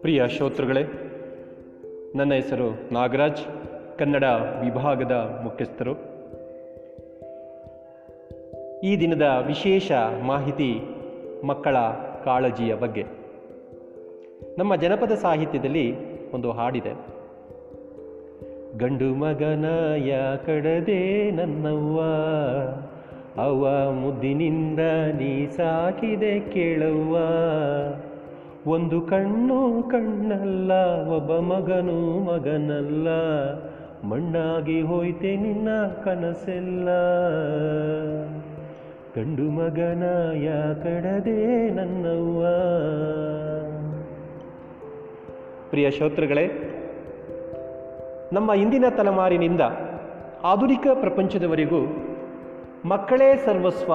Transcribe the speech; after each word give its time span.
ಪ್ರಿಯ 0.00 0.28
ಶ್ರೋತೃಗಳೇ, 0.28 0.84
ನನ್ನ 2.16 2.34
ಹೆಸರು 2.34 2.94
ನಾಗರಾಜ್, 2.94 3.40
ಕನ್ನಡ 3.98 4.24
ವಿಭಾಗದ 4.64 5.12
ಮುಖ್ಯಸ್ಥರು. 5.42 5.92
ಈ 8.80 9.00
ದಿನದ 9.00 9.44
ವಿಶೇಷ 9.46 9.92
ಮಾಹಿತಿ 10.22 10.80
ಮಕ್ಕಳ 11.44 11.76
ಕಾಳಜಿಯ 12.24 12.74
ಬಗ್ಗೆ. 12.74 13.04
ನಮ್ಮ 14.58 14.76
ಜನಪದ 14.76 15.12
ಸಾಹಿತ್ಯದಲ್ಲಿ 15.12 15.94
ಒಂದು 16.32 16.50
ಹಾಡಿದೆ. 16.50 17.20
ಗಂಡು 18.78 19.14
ಮಗನಾಯ 19.14 20.14
ಕಡದೆ 20.46 21.30
ನನ್ನವ್ವ 21.30 22.00
ಅವ 23.36 23.92
ಮುದ್ದಿನಿಂದ 23.92 24.78
ನೀ 25.18 25.46
ಸಾಕಿದೆ 25.46 26.40
ಕೇಳವ್ವ. 26.40 27.16
ಒಂದು 28.70 29.00
ಕಣ್ಣು 29.00 29.82
ಕಣ್ಣಲ್ಲ, 29.82 30.72
ಒಬ್ಬ 31.08 31.38
ಮಗನು 31.38 32.24
ಮಗನಲ್ಲ. 32.24 33.08
ಮಣ್ಣಾಗಿ 34.04 34.80
ಹೋಯ್ತೆ 34.80 35.36
ನಿನ್ನ 35.36 35.68
ಕನಸೆಲ್ಲ. 36.04 36.88
ಗಂಡು 39.16 39.42
ಮಗನಾಯ 39.42 40.48
ಕಡದೆ 40.74 41.70
ನನ್ನವ್ವ. 41.70 42.44
ಪ್ರಿಯ 45.70 45.90
ಶ್ರೋತೃಗಳೇ, 45.90 46.46
ನಮ್ಮ 48.32 48.52
ಇಂದಿನ 48.52 48.84
ತಲೆಮಾರಿನಿಂದ 48.96 49.60
ಆಧುನಿಕ 50.44 50.86
ಪ್ರಪಂಚದವರೆಗೂ 51.00 51.78
ಮಕ್ಕಳೇ 52.84 53.36
ಸರ್ವಸ್ವ 53.36 53.92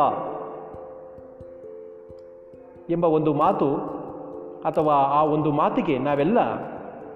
ಎಂಬ 2.89 3.05
ಒಂದು 3.05 3.33
ಮಾತು 3.33 3.75
ಅಥವಾ 4.65 4.93
ಆ 4.93 5.23
ಒಂದು 5.23 5.51
ಮಾತಿಗೆ 5.51 5.97
ನಾವೆಲ್ಲ 5.97 6.37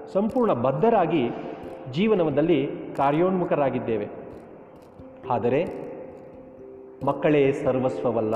ಸಂಪೂರ್ಣ 0.06 0.54
ಬದ್ಧರಾಗಿ 0.54 1.30
ಜೀವನದಲ್ಲಿ 1.92 2.70
ಕಾರ್ಯೋನ್ಮುಖರಾಗಿದ್ದೇವೆ. 2.98 4.08
ಆದರೆ 5.30 5.66
ಮಕ್ಕಳೇ 7.06 7.52
ಸರ್ವಸ್ವವಲ್ಲ. 7.52 8.36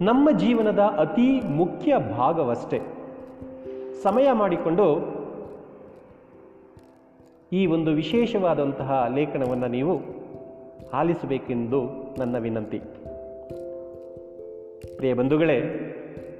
ನಮ್ಮ 0.00 0.30
ಜೀವನದ 0.30 0.78
ಅತಿ 0.78 1.40
ಮುಖ್ಯ 1.40 1.96
ಭಾಗವಷ್ಟೇ. 1.98 2.80
ಸಮಯ 4.02 4.32
ಮಾಡಿಕೊಂಡು 4.32 5.16
ಈ 7.52 7.66
ಒಂದು 7.66 7.90
ವಿಶೇಷವಾದಂತಹ 7.90 9.06
ಲೇಖನವನ್ನು 9.14 9.66
ನೀವು 9.66 10.15
ಆಲಿಸಬೇಕೆಂದು 10.94 11.80
ನನ್ನ 12.18 12.38
ವಿನಂತಿ. 12.38 12.78
ಪ್ರಿಯ 14.96 15.14
ಬಂಧುಗಳೇ, 15.14 15.60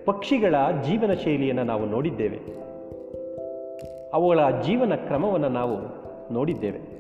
ಪಕ್ಷಿಗಳ 0.05 0.55
ಜೀವನ 0.83 1.12
ಶೈಲಿಯನ್ನು 1.12 1.64
ನಾವು 1.64 1.86
ನೋಡಿದ್ದೇವೆ. 1.86 2.38
ಅವುಗಳ 4.14 4.38
ಜೀವನ 4.66 4.94
ಕ್ರಮವನ್ನು 4.94 5.48
ನಾವು 5.48 5.78
ನೋಡಿದ್ದೇವೆ. 6.33 6.97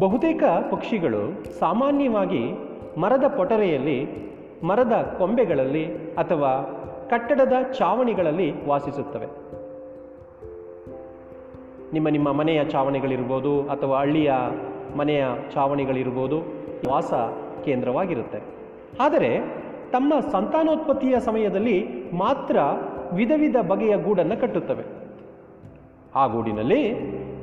ಬಹುತೇಕ 0.00 0.42
ಪಕ್ಷಿಗಳು 0.70 1.44
ಸಾಮಾನ್ಯವಾಗಿ 1.58 2.52
ಮರದ 3.00 3.24
ಪೊಟರೆಯಲ್ಲಿ, 3.36 4.06
ಮರದ 4.62 5.14
ಕೊಂಬೆಗಳಲ್ಲಿ 5.18 5.84
ಅಥವಾ 5.94 6.80
ಕಟ್ಟಡದ 7.10 7.52
ಚಾವಣಿಗಳಲ್ಲಿ 7.72 8.66
ವಾಸಿಸುತ್ತವೆ. 8.66 9.26
ನಿಮ್ಮ 11.92 12.08
ನಿಮ್ಮ 12.08 12.32
ಮನೆಯ 12.32 12.64
ಚಾವಣಿಗಳಿರ್ಬೋದು 12.64 13.60
ಅಥವಾ 13.60 13.98
ಹಳ್ಳಿಯ 13.98 14.32
ಮನೆಯ 14.96 15.24
ಛಾವಣಿಗಳಿರ್ಬೋದು 15.54 16.42
ವಾಸ 16.88 17.12
ಕೇಂದ್ರವಾಗಿರುತ್ತೆ. 17.64 18.38
ಆದರೆ, 19.00 19.38
ತಮ್ಮ 19.92 20.12
ಸಂತಾನೋತ್ಪತ್ತಿಯ 20.32 21.20
ಸಮಯದಲ್ಲಿ 21.20 21.88
ಮಾತ್ರ 22.12 22.56
ವಿಧ 23.12 23.32
ವಿಧ 23.36 23.56
ಬಗೆಯ 23.68 23.96
ಗೂಡನ್ನು 23.96 24.40
ಕಟ್ಟುತ್ತವೆ. 24.40 24.84
ಆ 26.14 26.26
ಗೂಡಿನಲ್ಲಿ 26.26 26.94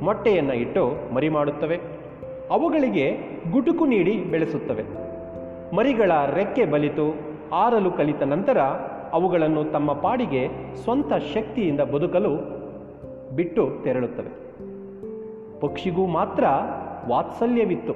ಮೊಟ್ಟೆಯನ್ನು 0.01 0.53
ಇಟ್ಟು 0.53 1.13
ಮರಿ 1.13 1.29
ಮಾಡುತ್ತವೆ 1.29 1.79
ಅವುಗಳಿಗೆ 2.51 3.17
ಗುಟುಕು 3.51 3.85
ನೀಡಿ 3.85 4.17
ಬೆಳೆಸುತ್ತವೆ. 4.17 4.83
ಮರಿಗಳ 5.75 6.11
ರೆಕ್ಕೆ 6.33 6.65
ಬಲಿತು, 6.65 7.15
ಆರಲು 7.53 7.91
ಕಲಿತ 7.91 8.21
ನಂತರ 8.23 8.57
ಅವುಗಳನ್ನು 9.13 9.63
ತಮ್ಮ 9.63 9.93
ಪಾಡಿಗೆ 9.93 10.75
ಸ್ವಂತ 10.75 11.13
ಶಕ್ತಿಯಿಂದ 11.13 11.81
ಬದುಕಲು 11.81 12.61
ಬಿಟ್ಟು 13.35 13.69
ತೆರಳುತ್ತವೆ. 13.83 14.41
ಪಕ್ಷಿಗೂ 15.59 16.05
ಮಾತ್ರ 16.05 16.43
ವಾತ್ಸಲ್ಯವಿತ್ತು 17.07 17.93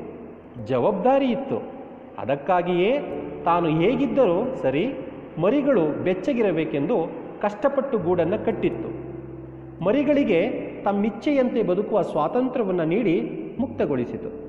ಜವಾಬ್ದಾರಿ 0.66 1.26
ಇತ್ತು 1.26 1.62
ಅದಕ್ಕಾಗಿಯೇ 2.18 3.00
ತಾನು 3.46 3.68
ಹೇಗಿದ್ದರೂ 3.68 4.56
ಸರಿ 4.56 4.94
ಮರಿಗಳು 5.42 6.04
ಬೆಚ್ಚಗಿರಬೇಕೆಂದು 6.04 7.26
ಕಷ್ಟಪಟ್ಟು 7.42 7.98
ಗೂಡನ್ನು 7.98 8.46
ಕಟ್ಟಿತ್ತು. 8.46 8.90
ಮರಿಗಳಿಗೆ 9.84 10.52
ತಮ್ಮಿಚ್ಛೆಯಂತೆ 10.84 11.64
ಬದುಕುವ 11.64 12.02
ಸ್ವಾತಂತ್ರ್ಯವನ್ನು 12.02 12.86
ನೀಡಿ 12.86 13.32
ಮುಕ್ತಗೊಳಿಸಿತು. 13.60 14.46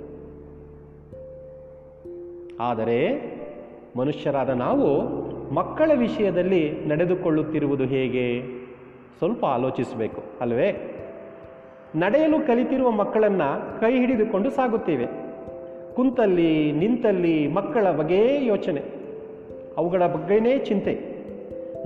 ಆದರೆ 2.61 2.99
ಮನುಷ್ಯರಾದ 3.99 4.51
ನಾವು 4.51 5.09
ಮಕ್ಕಳ 5.55 5.91
ವಿಷಯದಲ್ಲಿ 5.95 6.87
ನಡೆದುಕೊಳ್ಳುತ್ತಿರುವುದು 6.87 7.85
ಹೇಗೆ? 7.85 8.43
ಸ್ವಲ್ಪ 9.19 9.45
ಆಲೋಚಿಸಬೇಕು, 9.45 10.23
ಅಲ್ವೇ? 10.41 10.96
ನಡೆಯಲು 11.97 12.47
ಕಲಿತಿರುವ 12.47 12.91
ಮಕ್ಕಳನ್ನು 12.91 13.81
ಕೈ 13.81 13.93
ಹಿಡಿದುಕೊಂಡು 13.95 14.51
ಸಾಗುತ್ತೇವೆ. 14.51 15.07
ಕುಂತಲ್ಲಿ, 15.95 16.73
ನಿಂತಲ್ಲಿ 16.73 17.49
ಮಕ್ಕಳ 17.49 17.91
ಬಗೆಯೇ 17.91 18.47
ಯೋಚನೆ. 18.47 18.83
ಅವುಗಳ 19.79 20.07
ಬಗ್ಗೆನೇ 20.07 20.59
ಚಿಂತೆ. 20.59 21.17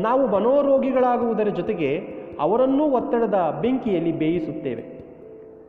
ನಾವು 0.00 0.26
ಮನೋರೋಗಿಗಳಾಗುವುದರ 0.26 1.48
ಜೊತೆಗೆ 1.48 2.14
ಅವರನ್ನೂ 2.40 2.84
ಒತ್ತಡದ 2.84 3.58
ಬೆಂಕಿಯಲ್ಲಿ 3.60 4.12
ಬೇಯಿಸುತ್ತೇವೆ. 4.12 4.84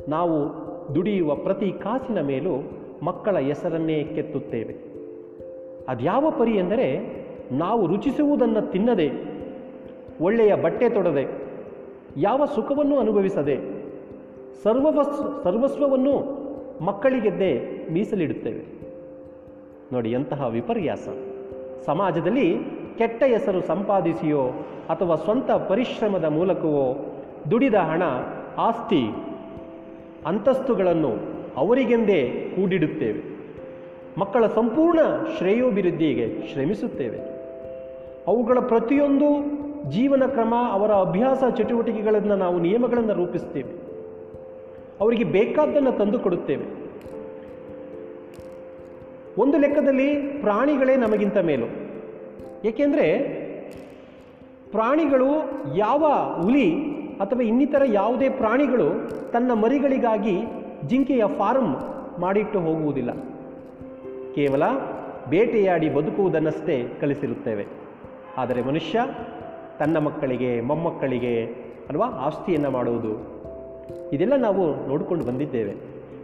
ನಾವು 0.10 0.62
ದುಡಿಯುವ 0.96 1.36
ಪ್ರತಿ 1.36 1.72
ಕಾಸಿನ 1.72 2.22
ಮೇಲೂ 2.22 2.72
ಮಕ್ಕಳ 3.04 3.40
ಹೆಸರನ್ನೇ 3.40 4.04
ಕೆತ್ತುತ್ತೇವೆ. 4.04 4.76
ಅದ್ಯಾವ 5.90 6.30
ಪರಿ 6.30 6.52
ಎಂದರೆ, 6.52 7.00
ನಾವು 7.52 7.88
ರುಚಿಸುವುದನ್ನು 7.88 8.72
ತಿನ್ನದೆ, 8.72 9.10
ಒಳ್ಳೆಯ 10.22 10.56
ಬಟ್ಟೆ 10.56 10.90
ತೊಡದೆ, 10.90 11.42
ಯಾವ 12.18 12.46
ಸುಖವನ್ನು 12.46 13.00
ಅನುಭವಿಸದೆ 13.00 13.71
ಸರ್ವವಸ್, 14.64 15.44
ಸರ್ವಸ್ವವನ್ನು 15.44 16.42
ಮಕ್ಕಳಿಗೆದ್ದೇ 16.86 17.88
ಮೀಸಲಿಡುತ್ತೇವೆ. 17.92 18.82
ನೋಡಿ 19.94 20.12
ಎಂತಹ 20.12 20.48
ವಿಪರ್ಯಾಸ. 20.48 21.10
ಸಮಾಜದಲ್ಲಿ 21.86 22.58
ಕೆಟ್ಟ 22.98 23.24
ಹೆಸರು 23.24 23.62
ಸಂಪಾದಿಸಿಯೋ 23.62 24.42
ಅಥವಾ 24.90 25.16
ಸ್ವಂತ 25.16 25.52
ಪರಿಶ್ರಮದ 25.52 26.26
ಮೂಲಕವೋ 26.26 27.06
ದುಡಿದ 27.52 27.74
ಹಣ, 27.74 28.04
ಆಸ್ತಿ, 28.58 29.08
ಅಂತಸ್ತುಗಳನ್ನು 30.26 31.10
ಅವರಿಗೆಂದೇ 31.58 32.52
ಕೂಡಿಡುತ್ತೇವೆ. 32.56 33.32
ಮಕ್ಕಳ 34.20 34.48
ಸಂಪೂರ್ಣ 34.48 35.00
ಶ್ರೇಯೋಭಿವೃದ್ಧಿಗೆ 35.38 36.54
ಶ್ರಮಿಸುತ್ತೇವೆ. 36.54 37.20
ಅವುಗಳ 38.28 38.60
ಪ್ರತಿಯೊಂದು 38.60 39.28
ಜೀವನ 39.92 40.26
ಕ್ರಮ, 40.26 40.54
ಅವರ 40.72 40.92
ಅಭ್ಯಾಸ 40.92 41.44
ಚಟುವಟಿಕೆಗಳನ್ನು 41.58 42.36
ನಾವು 42.36 42.60
ನಿಯಮಗಳನ್ನು 42.60 43.14
ರೂಪಿಸ್ತೇವೆ 43.14 43.81
ಅವರಿಗೆ 45.02 45.24
ಬೇಕಾದ್ದನ್ನು 45.24 45.92
ತಂದು 45.92 46.20
ಕೊಡುತ್ತೇವೆ. 46.20 46.82
ಒಂದು 49.38 49.58
ಲೆಕ್ಕದಲ್ಲಿ 49.58 50.16
ಪ್ರಾಣಿಗಳೇ 50.16 50.96
ನಮಗಿಂತ 50.96 51.38
ಮೇಲು. 51.38 51.66
ಏಕೆಂದರೆ 52.68 53.18
ಪ್ರಾಣಿಗಳು 54.72 55.30
ಯಾವ 55.76 56.06
ಹುಲಿ 56.42 56.76
ಅಥವಾ 56.96 57.42
ಇನ್ನಿತರ 57.42 57.82
ಯಾವುದೇ 57.86 58.30
ಪ್ರಾಣಿಗಳು 58.30 59.08
ತನ್ನ 59.32 59.54
ಮರಿಗಳಿಗಾಗಿ 59.54 60.40
ಜಿಂಕೆಯ 60.88 61.24
ಫಾರ್ಮ್ 61.38 61.76
ಮಾಡಿಟ್ಟು 62.20 62.60
ಹೋಗುವುದಿಲ್ಲ. 62.60 63.12
ಕೇವಲ 64.36 64.64
ಬೇಟೆಯಾಡಿ 65.30 65.90
ಬದುಕುವುದನ್ನಷ್ಟೇ 65.90 66.98
ಕಲಿಸಿರುತ್ತೇವೆ. 67.02 67.66
ಆದರೆ 68.38 68.62
ಮನುಷ್ಯ 68.62 69.08
ತನ್ನ 69.80 69.98
ಮಕ್ಕಳಿಗೆ, 69.98 70.62
ಮೊಮ್ಮಕ್ಕಳಿಗೆ 70.62 71.46
ಅಲ್ವಾ 71.90 72.06
ಆಸ್ತಿಯನ್ನು 72.06 72.72
ಮಾಡುವುದು 72.72 73.41
ಇದೆಲ್ಲ 74.14 74.36
ನಾವು 74.36 74.88
ನೋಡಿಕೊಂಡು 74.88 75.26
ಬಂದಿದ್ದೇವೆ. 75.26 75.74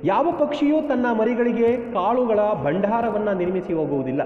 ಯಾವ 0.03 0.27
ಪಕ್ಷಿಯೂ 0.39 0.81
ತನ್ನ 0.87 1.05
ಮರಿಗಳಿಗೆ 1.11 1.93
ಕಾಳುಗಳ 1.93 2.39
ಭಂಡಾರವನ್ನು 2.63 3.37
ನಿರ್ಮಿಸಿ 3.37 3.73
ಹೋಗುವುದಿಲ್ಲ. 3.73 4.21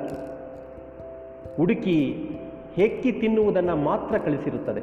ಹುಡುಕಿ 1.58 2.30
ಹೆಕ್ಕಿ 2.76 3.12
ತಿನ್ನುವುದನ್ನು 3.12 3.76
ಮಾತ್ರ 3.76 4.18
ಕಲಿಸಿರುತ್ತದೆ. 4.18 4.82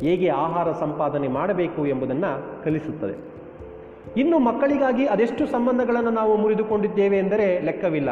ಹೇಗೆ 0.00 0.28
ಆಹಾರ 0.28 0.72
ಸಂಪಾದನೆ 0.72 1.28
ಮಾಡಬೇಕು 1.28 1.86
ಎಂಬುದನ್ನು 1.86 2.64
ಕಲಿಸುತ್ತದೆ. 2.64 3.34
ಇನ್ನು 4.20 4.38
ಮಕ್ಕಳಿಗಾಗಿ 4.38 5.06
ಅದೆಷ್ಟು 5.06 5.46
ಸಂಬಂಧಗಳನ್ನು 5.46 6.10
ನಾವು 6.10 6.36
ಮುರಿದುಕೊಂಡಿದ್ದೇವೆ 6.36 7.18
ಎಂದರೆ 7.18 7.60
ಲೆಕ್ಕವಿಲ್ಲ. 7.60 8.08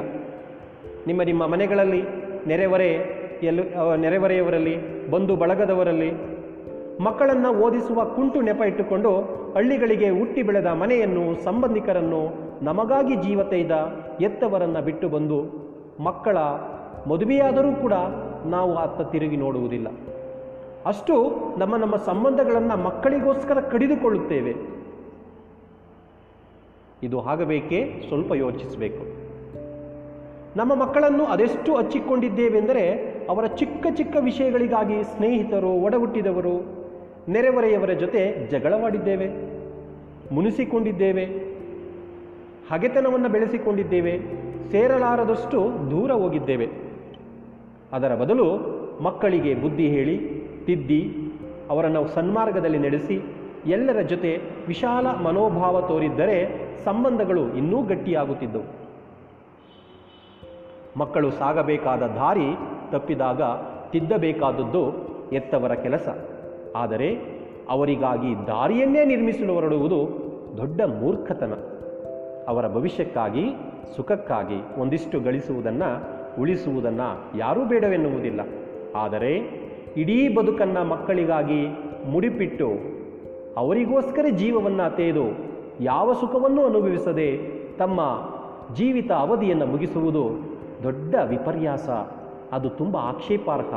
ನಿಮ್ಮ 1.07 1.23
ನಿಮ್ಮ 1.23 1.47
ಮನೆಗಳಲ್ಲಿ 1.47 2.03
ನೆರೆಹೊರೆ 2.47 3.23
ಎಲ್ಲ 3.43 3.95
ನೆರೆಹೊರೆಯವರಲ್ಲಿ 3.95 5.11
ಬಂಧು 5.11 5.37
ಬಳಗದವರಲ್ಲಿ 5.37 6.32
ಮಕ್ಕಳನ್ನು 7.01 7.53
ಓದಿಸುವ 7.53 8.05
ಕುಂಟು 8.05 8.41
ನೆಪ 8.41 8.61
ಇಟ್ಟುಕೊಂಡು 8.63 9.21
ಹಳ್ಳಿಗಳಿಗೆ 9.55 10.09
ಹುಟ್ಟಿ 10.11 10.43
ಬೆಳೆದ 10.43 10.67
ಮನೆಯನ್ನು 10.67 11.45
ಸಂಬಂಧಿಕರನ್ನು 11.45 12.53
ನಮಗಾಗಿ 12.63 13.15
ಜೀವ 13.15 13.43
ತೆಯ್ದ 13.43 13.71
ಎತ್ತವರನ್ನು 14.21 14.85
ಬಿಟ್ಟು 14.85 15.09
ಬಂದು 15.09 15.45
ಮಕ್ಕಳ 16.03 16.37
ಮದುವೆಯಾದರೂ 17.09 17.73
ಕೂಡ 17.73 17.93
ನಾವು 18.47 18.75
ಅತ್ತ 18.75 19.01
ತಿರುಗಿ 19.01 19.37
ನೋಡುವುದಿಲ್ಲ. 19.37 19.89
ಅಷ್ಟು 20.87 21.33
ನಮ್ಮ 21.59 21.77
ನಮ್ಮ 21.77 21.97
ಸಂಬಂಧಗಳನ್ನು 21.97 22.83
ಮಕ್ಕಳಿಗೋಸ್ಕರ 22.83 23.61
ಕಡಿದುಕೊಳ್ಳುತ್ತೇವೆ. 23.61 24.55
ಇದು 27.03 27.21
ಆಗಬೇಕೇ 27.21 28.05
ಸ್ವಲ್ಪ 28.09 28.33
ಯೋಚಿಸಬೇಕು. 28.33 29.23
ನಮ್ಮ 30.59 30.75
ಮಕ್ಕಳನ್ನು 30.75 31.25
ಅದೆಷ್ಟು 31.25 31.77
ಹಚ್ಚಿಕೊಂಡಿದ್ದೇವೆಂದರೆ 31.77 33.13
ಅವರ 33.31 33.47
ಚಿಕ್ಕ 33.47 33.87
ಚಿಕ್ಕ 33.95 34.17
ವಿಷಯಗಳಿಗಾಗಿ 34.21 35.05
ಸ್ನೇಹಿತರು, 35.05 35.69
ಒಡಹುಟ್ಟಿದವರು 35.69 36.82
ನೆರೆಹೊರೆಯವರ 37.29 37.91
ಜೊತೆ 37.91 38.51
ಜಗಳವಾಡಿದ್ದೇವೆ, 38.51 39.29
ಮುನಿಸಿಕೊಂಡಿದ್ದೇವೆ, 40.33 41.25
ಹಗೆತನವನ್ನು 42.71 43.29
ಬೆಳೆಸಿಕೊಂಡಿದ್ದೇವೆ, 43.29 44.21
ಸೇರಲಾರದಷ್ಟು 44.71 45.91
ದೂರ 45.91 46.11
ಹೋಗಿದ್ದೇವೆ. 46.11 46.69
ಅದರ 47.93 48.15
ಬದಲು 48.15 48.59
ಮಕ್ಕಳಿಗೆ 49.03 49.55
ಬುದ್ಧಿ 49.55 49.89
ಹೇಳಿ, 49.89 50.19
ತಿದ್ದಿ, 50.67 51.17
ಅವರನ್ನು 51.71 52.09
ಸನ್ಮಾರ್ಗದಲ್ಲಿ 52.09 52.79
ನಡೆಸಿ, 52.79 53.21
ಎಲ್ಲರ 53.67 54.01
ಜೊತೆ 54.01 54.41
ವಿಶಾಲ 54.67 55.07
ಮನೋಭಾವ 55.07 55.89
ತೋರಿದ್ದರೆ 55.89 56.63
ಸಂಬಂಧಗಳು 56.85 57.55
ಇನ್ನೂ 57.55 57.83
ಗಟ್ಟಿಯಾಗುತ್ತಿದ್ದವು. 57.83 58.83
ಮಕ್ಕಳು 60.99 61.31
ಸಾಗಬೇಕಾದ 61.31 62.03
ದಾರಿ 62.03 62.57
ತಪ್ಪಿದಾಗ 62.91 63.43
ತಿದ್ದಬೇಕಾದದ್ದು 63.91 65.13
ಎತ್ತವರ 65.33 65.75
ಕೆಲಸ. 65.75 66.09
ಆದರೆ 66.77 67.17
ಅವರಿಗಾಗಿ 67.69 68.47
ದಾರಿಯನ್ನೇ 68.47 69.05
ನಿರ್ಮಿಸಲು 69.05 69.55
ಹೊರಡುವುದು 69.55 70.09
ದೊಡ್ಡ 70.57 70.81
ಮೂರ್ಖತನ. 70.81 71.53
ಅವರ 72.49 72.69
ಭವಿಷ್ಯಕ್ಕಾಗಿ, 72.69 73.45
ಸುಖಕ್ಕಾಗಿ 73.97 74.81
ಒಂದಿಷ್ಟು 74.81 75.21
ಗಳಿಸುವುದನ್ನು, 75.21 76.23
ಉಳಿಸುವುದನ್ನು 76.41 77.39
ಯಾರೂ 77.39 77.65
ಬೇಡವೆನ್ನುವುದಿಲ್ಲ. 77.65 78.41
ಆದರೆ 78.97 79.37
ಇಡೀ 79.97 80.35
ಬದುಕನ್ನು 80.35 80.85
ಮಕ್ಕಳಿಗಾಗಿ 80.85 81.67
ಮುಡಿಪಿಟ್ಟು 82.11 82.69
ಅವರಿಗೋಸ್ಕರ 83.57 84.25
ಜೀವವನ್ನು 84.31 84.97
ತೇದು 84.97 85.25
ಯಾವ 85.81 86.13
ಸುಖವನ್ನು 86.13 86.67
ಅನುಭವಿಸದೆ 86.67 87.37
ತಮ್ಮ 87.79 88.01
ಜೀವಿತ 88.75 89.13
ಅವಧಿಯನ್ನು 89.13 89.67
ಮುಗಿಸುವುದು 89.67 90.53
ದೊಡ್ಡ 90.83 91.15
ವಿಪರ್ಯಾಸ. 91.29 91.89
ಅದು 92.53 92.71
ತುಂಬ 92.71 92.97
ಆಕ್ಷೇಪಾರ್ಹ. 92.97 93.75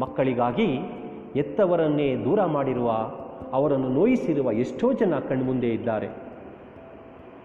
ಮಕ್ಕಳಿಗಾಗಿ 0.00 0.78
ಎತ್ತವರನ್ನೇ 1.36 2.08
ದೂರ 2.24 2.40
ಮಾಡಿರುವ, 2.44 2.90
ಅವರನ್ನು 3.52 3.88
ನೋಯಿಸಿರುವ 3.88 4.52
ಎಷ್ಟೋ 4.52 4.86
ಜನ 4.92 5.14
ಕಣ್ಮುಂದೆ 5.28 5.68
ಇದ್ದಾರೆ. 5.68 6.08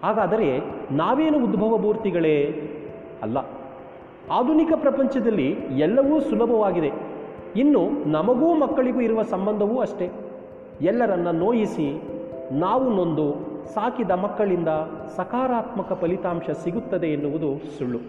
ಹಾಗಾದರೆ 0.03 0.49
ನಾವೇನು 0.91 1.37
ಉದ್ಭವ 1.43 1.77
ಮೂರ್ತಿಗಳೇ 1.77 2.35
ಅಲ್ಲ, 3.21 3.37
ಆಧುನಿಕ 4.31 4.73
ಪ್ರಪಂಚದಲ್ಲಿ 4.75 5.47
ಎಲ್ಲವೂ 5.77 6.15
ಸುಲಭವಾಗಿದೆ. 6.19 6.91
ಇನ್ನು 7.55 7.81
ನಮಗೂ 8.11 8.49
ಮಕ್ಕಳಿಗೂ 8.53 9.01
ಇರುವ 9.01 9.21
ಸಂಬಂಧವೂ 9.33 9.77
ಅಷ್ಟೇ. 9.79 10.07
ಎಲ್ಲರನ್ನ 10.81 11.29
ನೋಯಿಸಿ, 11.39 11.87
ನಾವು 12.59 12.85
ನೊಂದು 12.95 13.25
ಸಾಕಿದ 13.73 14.11
ಮಕ್ಕಳಿಂದ 14.11 14.69
ಸಕಾರಾತ್ಮಕ 15.17 15.93
ಫಲಿತಾಂಶ 15.93 16.49
ಸಿಗುತ್ತದೆ 16.63 17.07
ಎನ್ನುವುದು 17.07 17.49
ಸುಳ್ಳು. 17.77 17.99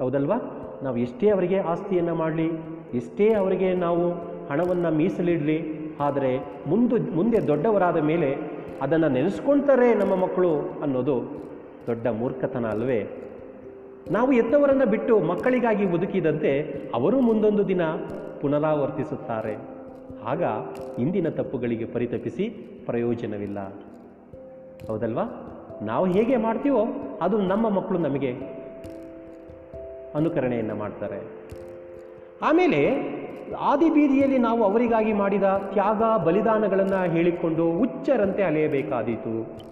ಹೌದಲ್ವಾ? 0.00 0.38
ನಾವು 0.82 0.96
ಎಷ್ಟೇ 0.96 1.28
ಅವರಿಗೆ 1.30 1.58
ಆಸ್ತಿಯನ್ನು 1.72 2.14
ಮಾಡಲಿ, 2.14 2.48
ಎಷ್ಟೇ 2.94 3.26
ಅವರಿಗೆ 3.34 3.70
ನಾವು 3.74 4.04
ಹಣವನ್ನು 4.50 4.90
ಮೀಸಲಿಡಲಿ 4.90 5.86
ಆದರೆ 6.00 6.38
ಮುಂದೆ 6.66 7.14
ಮುಂದೆ 7.14 7.46
ದೊಡ್ಡವರಾದ 7.46 7.96
ಮೇಲೆ 7.96 8.36
ಅದನ್ನು 8.82 9.08
ನೆನೆಸ್ಕೊಳ್ತಾರೆ 9.08 9.94
ನಮ್ಮ 9.94 10.14
ಮಕ್ಕಳು 10.14 10.58
ಅನ್ನೋದು 10.58 11.46
ದೊಡ್ಡ 11.86 12.06
ಮೂರ್ಖತನ 12.06 12.66
ಅಲ್ವೇ? 12.66 13.06
ನಾವು 14.10 14.32
ಎತ್ತವರನ್ನು 14.32 14.86
ಬಿಟ್ಟು 14.86 15.20
ಮಕ್ಕಳಿಗಾಗಿ 15.20 15.86
ಬದುಕಿದಂತೆ 15.86 16.60
ಅವರು 16.94 17.20
ಮುಂದೊಂದು 17.20 17.68
ದಿನ 17.68 17.80
ಪುನರಾವರ್ತಿಸುತ್ತಾರೆ. 18.40 19.56
ಆಗ 20.24 20.42
ಇಂದಿನ 20.98 21.28
ತಪ್ಪುಗಳಿಗೆ 21.28 21.84
ಪರಿತಪಿಸಿ 21.84 22.48
ಪ್ರಯೋಜನವಿಲ್ಲ. 22.86 23.72
ಹೌದಲ್ವಾ? 24.88 25.22
ನಾವು 25.82 26.06
ಹೇಗೆ 26.06 26.36
ಮಾಡ್ತೀವೋ 26.36 26.86
ಅದು 27.22 27.38
ನಮ್ಮ 27.38 27.68
ಮಕ್ಕಳು 27.68 27.98
ನಮಗೆ 27.98 28.32
ಅನುಕರಣೆಯನ್ನು 30.14 30.74
ಮಾಡ್ತಾರೆ. 30.74 31.22
ಆಮೇಲೆ 32.42 32.82
ಆದಿ 33.54 33.90
ಬೀದಿಯಲ್ಲಿ 33.90 34.38
ನಾವು 34.38 34.64
ಅವರಿಗಾಗಿ 34.64 35.12
ಮಾಡಿದ 35.12 35.42
ತ್ಯಾಗ 35.42 36.02
ಬಲಿದಾನಗಳನ್ನು 36.24 37.10
ಹೇಳಿಕೊಂಡು 37.10 37.78
ಹುಚ್ಚರಂತೆ 37.78 38.42
ಅಲೆಯಬೇಕಾದೀತು. 38.42 39.66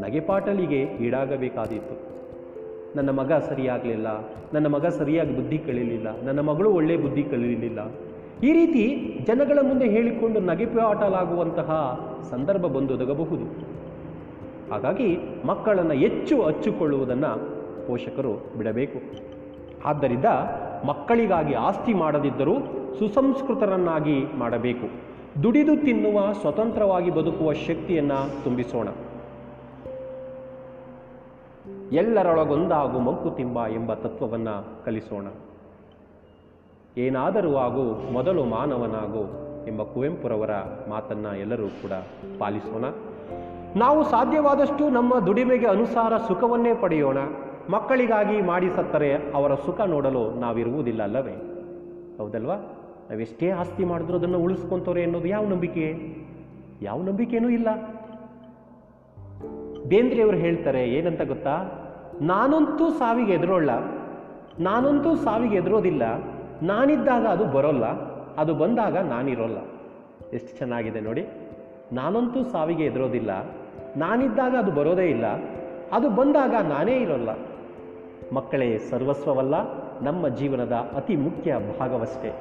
ನಗೆಪಾಟಲಿಗೆ 0.00 0.80
ಈಡಾಗಬೇಕಾದೀತು. 0.80 2.16
ನನ್ನ 2.96 3.10
ಮಗ 3.10 3.32
ಸರಿಯಾಗಲಿಲ್ಲ, 3.32 4.08
ನನ್ನ 4.54 4.66
ಮಗ 4.66 4.86
ಸರಿಯಾಗಿ 4.86 5.36
ಬುದ್ಧಿ 5.36 5.58
ಕಳೀಲಿಲ್ಲ, 5.58 6.22
ನನ್ನ 6.22 6.40
ಮಗಳು 6.40 6.70
ಒಳ್ಳೆ 6.72 6.96
ಬುದ್ಧಿ 6.96 7.22
ಕಲಿಯಲಿಲ್ಲ 7.22 7.78
ಈ 8.44 8.52
ರೀತಿ 8.52 8.84
ಜನಗಳ 9.26 9.58
ಮುಂದೆ 9.62 9.88
ಹೇಳಿಕೊಂಡು 9.88 10.40
ನಗೆಪಾಟಲಾಗುವಂತಹ 10.40 11.70
ಸಂದರ್ಭ 12.30 12.66
ಬಂದೊದಗಬಹುದು 12.66 13.44
ಹಾಗಾಗಿ 14.72 15.18
ಮಕ್ಕಳನ್ನು 15.46 15.94
ಹೆಚ್ಚು 15.94 16.42
ಹಚ್ಚಿಕೊಳ್ಳುವುದನ್ನು 16.42 17.32
ಪೋಷಕರು 17.86 18.58
ಬಿಡಬೇಕು. 18.58 18.98
ಆದ್ದರಿಂದ 19.84 20.24
ಮಕ್ಕಳಿಗಾಗಿ 20.86 21.54
ಆಸ್ತಿ 21.54 21.94
ಮಾಡದಿದ್ದರೂ 21.94 22.54
ಸುಸಂಸ್ಕೃತರನ್ನಾಗಿ 22.98 24.24
ಮಾಡಬೇಕು. 24.38 25.16
ದುಡಿದು 25.42 25.76
ತಿನ್ನುವ 25.76 26.32
ಸ್ವತಂತ್ರವಾಗಿ 26.32 27.10
ಬದುಕುವ 27.10 27.52
ಶಕ್ತಿಯನ್ನು 27.52 28.44
ತುಂಬಿಸೋಣ. 28.44 28.88
ಎಲ್ಲರೊಳಗೊಂದಾಗು 31.92 32.98
ಮಂಕುತಿಂಬ 32.98 33.66
ಎಂಬ 33.66 33.94
ತತ್ವವನ್ನು 33.94 34.84
ಕಲಿಸೋಣ. 34.84 35.26
ಏನಾದರೂ 36.96 37.56
ಆಗು 37.56 38.12
ಮೊದಲು 38.12 38.44
ಮಾನವನಾಗು 38.44 39.46
ಎಂಬ 39.68 39.82
ಕುವೆಂಪುರವರ 39.82 40.50
ಮಾತನ್ನು 40.88 41.36
ಎಲ್ಲರೂ 41.36 41.66
ಕೂಡ 41.66 41.92
ಪಾಲಿಸೋಣ. 42.38 42.84
ನಾವು 43.76 44.04
ಸಾಧ್ಯವಾದಷ್ಟು 44.04 44.88
ನಮ್ಮ 44.88 45.18
ದುಡಿಮೆಗೆ 45.18 45.66
ಅನುಸಾರ 45.66 46.16
ಸುಖವನ್ನೇ 46.16 46.74
ಪಡೆಯೋಣ. 46.74 47.18
ಮಕ್ಕಳಿಗಾಗಿ 47.70 48.42
ಮಾಡಿ 48.42 48.70
ಸತ್ತರೆ 48.70 49.14
ಅವರ 49.14 49.54
ಸುಖ 49.54 49.80
ನೋಡಲು 49.80 50.40
ನಾವಿರುವುದಿಲ್ಲ 50.40 51.02
ಅಲ್ಲವೇ? 51.02 51.32
ಹೌದಲ್ವಾ? 52.18 52.54
ನಾವೆಷ್ಟೇ 53.10 53.50
ಆಸ್ತಿ 53.50 53.84
ಮಾಡಿದ್ರೂ 53.84 54.18
ಅದನ್ನು 54.18 54.38
ಉಳಿಸ್ಕೊಂತವ್ರೆ 54.38 55.02
ಅನ್ನೋದು 55.02 55.28
ಯಾವ 55.28 55.46
ನಂಬಿಕೆ? 55.46 56.16
ಯಾವ 56.82 57.02
ನಂಬಿಕೆನೂ 57.02 57.48
ಇಲ್ಲ. 57.48 57.68
ಬೇಂದ್ರೆಯವರು 59.88 60.36
ಹೇಳ್ತಾರೆ, 60.36 60.88
ಏನಂತ 60.88 61.22
ಗೊತ್ತಾ? 61.22 61.82
ನಾನಂತೂ 62.20 62.90
ಸಾವಿಗೆ 62.90 63.32
ಎದುರೋಲ್ಲ. 63.32 63.70
ನಾನಂತೂ 64.60 65.14
ಸಾವಿಗೆ 65.14 65.56
ಎದುರೋದಿಲ್ಲ. 65.56 66.02
ನಾನಿದ್ದಾಗ 66.62 67.26
ಅದು 67.26 67.44
ಬರೋಲ್ಲ. 67.44 67.84
ಅದು 68.38 68.54
ಬಂದಾಗ 68.54 68.96
ನಾನಿರೋಲ್ಲ. 68.96 69.58
ಎಷ್ಟು 70.32 70.58
ಚೆನ್ನಾಗಿದೆ 70.58 71.00
ನೋಡಿ. 71.00 71.26
ನಾನಂತೂ 71.92 72.42
ಸಾವಿಗೆ 72.42 72.84
ಎದುರೋದಿಲ್ಲ. 72.84 73.30
ನಾನಿದ್ದಾಗ 73.96 74.54
ಅದು 74.58 74.70
ಬರೋದೇ 74.70 75.06
ಇಲ್ಲ. 75.06 75.24
ಅದು 75.92 76.10
ಬಂದಾಗ 76.10 76.54
ನಾನೇ 76.68 76.96
ಇರೋಲ್ಲ. 76.96 77.28
ಮಕ್ಕಳೇ, 78.32 78.78
ಸರ್ವಸ್ವವಲ್ಲ, 78.78 79.54
ನಮ್ಮ 80.02 80.28
ಜೀವನದ 80.28 80.72
ಅತಿ 80.72 81.16
ಮುಖ್ಯ 81.16 81.54
ಭಾಗವಷ್ಟೇ. 81.78 82.32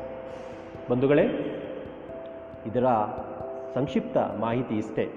ಬಂಧುಗಳೇ, 0.92 1.24
ಇದರ 2.66 2.84
ಸಂಕ್ಷಿಪ್ತ 3.76 4.18
ಮಾಹಿತಿ 4.18 4.76
ಇಷ್ಟೇ. 4.76 5.10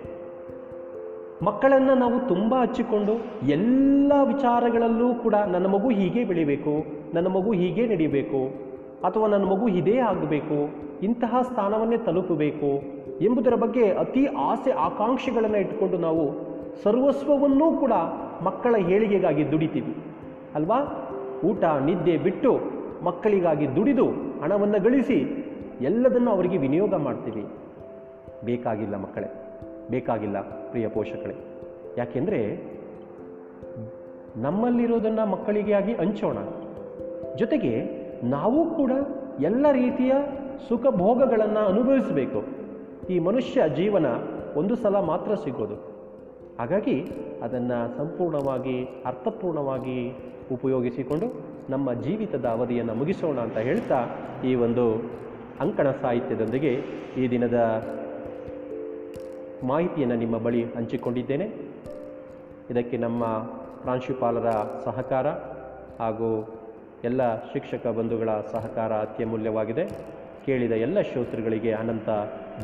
ಮಕ್ಕಳನ್ನು 1.43 1.95
ನಾವು 1.95 2.29
ತುಂಬ 2.29 2.55
ಹಚ್ಚಿಕೊಂಡು 2.63 3.13
ಎಲ್ಲ 3.49 4.13
ವಿಚಾರಗಳಲ್ಲೂ 4.25 5.15
ಕೂಡ 5.15 5.35
ನನ್ನ 5.35 5.67
ಮಗು 5.67 5.89
ಹೀಗೆ 5.89 6.25
ಬೆಳಿಬೇಕು, 6.25 6.85
ನನ್ನ 7.15 7.27
ಮಗು 7.27 7.53
ಹೀಗೆ 7.53 7.87
ನಡಿಬೇಕು, 7.87 8.47
ಅಥವಾ 9.05 9.27
ನನ್ನ 9.27 9.45
ಮಗು 9.45 9.69
ಇದೇ 9.69 9.99
ಆಗಬೇಕು, 9.99 10.89
ಇಂತಹ 11.03 11.43
ಸ್ಥಾನವನ್ನೇ 11.43 11.97
ತಲುಪಬೇಕು 11.97 12.99
ಎಂಬುದರ 13.25 13.55
ಬಗ್ಗೆ 13.55 13.91
ಅತಿ 13.91 14.27
ಆಸೆ 14.27 14.71
ಆಕಾಂಕ್ಷೆಗಳನ್ನು 14.71 15.57
ಇಟ್ಕೊಂಡು 15.57 15.99
ನಾವು 15.99 16.31
ಸರ್ವಸ್ವವನ್ನೂ 16.83 17.73
ಕೂಡ 17.73 17.93
ಮಕ್ಕಳ 18.43 18.75
ಏಳಿಗೆಗಾಗಿ 18.89 19.53
ದುಡಿತೀವಿ. 19.53 19.97
ಅಲ್ವಾ? 20.55 20.79
ಊಟ, 21.45 21.65
ನಿದ್ದೆ 21.65 22.17
ಬಿಟ್ಟು 22.17 22.61
ಮಕ್ಕಳಿಗಾಗಿ 23.03 23.77
ದುಡಿದು 23.77 24.07
ಹಣವನ್ನು 24.43 24.83
ಗಳಿಸಿ 24.83 25.45
ಎಲ್ಲದನ್ನು 25.81 26.31
ಅವರಿಗೆ 26.31 26.57
ವಿನಿಯೋಗ 26.57 26.95
ಮಾಡ್ತೀವಿ. 26.95 27.47
ಬೇಕಾಗಿಲ್ಲ 28.45 28.97
ಮಕ್ಕಳೇ, 28.97 29.33
ಬೇಕಾಗಿಲ್ಲ 29.91 30.41
ಪ್ರಿಯ 30.41 30.89
ಪೋಷಕರೇ 30.89 31.37
ಯಾಕೆಂದರೆ 31.99 32.41
ನಮ್ಮಲ್ಲಿರೋದನ್ನು 34.37 35.27
ಮಕ್ಕಳಿಗೆ 35.27 35.73
ಆಗಿ 35.73 35.93
ಹಂಚೋಣ. 35.93 36.37
ಜೊತೆಗೆ 37.37 37.73
ನಾವು 38.25 38.71
ಕೂಡ 38.71 38.93
ಎಲ್ಲ 39.41 39.67
ರೀತಿಯ 39.73 40.13
ಸುಖ 40.69 40.87
ಭೋಗಗಳನ್ನು 40.87 41.61
ಅನುಭವಿಸಬೇಕು. 41.61 42.45
ಈ 43.07 43.19
ಮನುಷ್ಯ 43.19 43.63
ಜೀವನ 43.77 44.07
ಒಂದು 44.57 44.77
ಸಲ 44.77 45.01
ಮಾತ್ರ 45.01 45.35
ಸಿಗೋದು. 45.35 45.88
ಹಾಗಾಗಿ 46.59 47.11
ಅದನ್ನು 47.43 47.97
ಸಂಪೂರ್ಣವಾಗಿ, 47.97 48.85
ಅರ್ಥಪೂರ್ಣವಾಗಿ 48.85 50.13
ಉಪಯೋಗಿಸಿಕೊಂಡು 50.53 51.27
ನಮ್ಮ 51.71 51.93
ಜೀವಿತದ 51.93 52.47
ಅವಧಿಯನ್ನು 52.47 52.95
ಮುಗಿಸೋಣ 52.95 53.41
ಅಂತ 53.41 53.59
ಹೇಳ್ತಾ 53.59 54.07
ಈ 54.45 54.55
ಒಂದು 54.55 55.03
ಅಂಕಣ 55.61 55.91
ಸಾಹಿತ್ಯದೊಂದಿಗೆ 55.91 56.73
ಈ 57.19 57.31
ದಿನದ 57.31 57.55
ಮಾಹಿತಿಯನ್ನು 59.63 60.17
ನಿಮ್ಮ 60.17 60.39
ಬಳಿ 60.39 60.65
ಹಂಚಿಕೊಂಡಿದ್ದೇನೆ. 60.75 61.45
ಇದಕ್ಕೆ 62.71 62.97
ನಮ್ಮ 62.97 63.25
ಪ್ರಾಂಶುಪಾಲರ 63.83 64.51
ಸಹಕಾರ 64.85 65.27
ಹಾಗೂ 66.03 66.59
ಎಲ್ಲ 67.05 67.43
ಶಿಕ್ಷಕ 67.53 67.87
ಬಂಧುಗಳ 67.87 68.29
ಸಹಕಾರ 68.53 68.93
ಅತ್ಯಮೂಲ್ಯವಾಗಿದೆ. 68.93 69.85
ಕೇಳಿದ 70.47 70.73
ಎಲ್ಲ 70.73 71.01
ಶ್ರೋತೃಗಳಿಗೆ 71.01 71.73
ಅನಂತ 71.73 72.09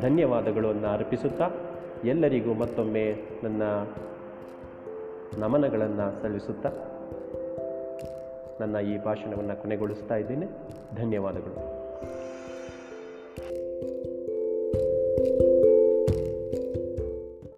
ಧನ್ಯವಾದಗಳನ್ನು 0.03 0.89
ಅರ್ಪಿಸುತ್ತಾ 0.89 1.51
ಎಲ್ಲರಿಗೂ 2.05 2.55
ಮತ್ತೊಮ್ಮೆ 2.55 3.15
ನನ್ನ 3.43 3.63
ನಮನಗಳನ್ನು 5.39 6.23
ಸಲ್ಲಿಸುತ್ತಾ 6.23 6.69
ನನ್ನ 8.61 8.77
ಈ 8.79 8.99
ಭಾಷಣವನ್ನು 9.05 9.63
ಕೊನೆಗೊಳಿಸ್ತಾ 9.63 10.17
ಇದ್ದೇನೆ. 10.17 10.47
ಧನ್ಯವಾದಗಳು. 10.97 11.74